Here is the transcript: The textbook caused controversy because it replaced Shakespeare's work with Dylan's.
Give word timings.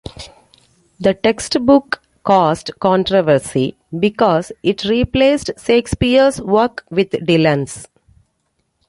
The 0.99 1.13
textbook 1.13 2.01
caused 2.23 2.71
controversy 2.79 3.75
because 3.99 4.51
it 4.63 4.83
replaced 4.83 5.51
Shakespeare's 5.63 6.41
work 6.41 6.83
with 6.89 7.11
Dylan's. 7.11 7.87